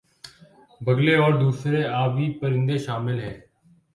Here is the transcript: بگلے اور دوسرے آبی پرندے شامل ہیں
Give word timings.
بگلے 0.81 1.15
اور 1.15 1.33
دوسرے 1.33 1.83
آبی 1.95 2.31
پرندے 2.39 2.77
شامل 2.77 3.19
ہیں 3.19 3.37